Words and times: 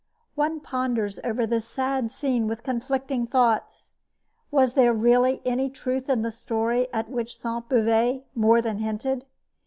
One 0.33 0.61
ponders 0.61 1.19
over 1.23 1.45
this 1.45 1.67
sad 1.67 2.11
scene 2.11 2.47
with 2.47 2.63
conflicting 2.63 3.27
thoughts. 3.27 3.93
Was 4.49 4.73
there 4.73 4.93
really 4.93 5.43
any 5.45 5.69
truth 5.69 6.09
in 6.09 6.23
the 6.23 6.31
story 6.31 6.91
at 6.91 7.11
which 7.11 7.37
Sainte 7.37 7.69
Beuve 7.69 8.23
more 8.33 8.63
than 8.63 8.79
hinted? 8.79 9.25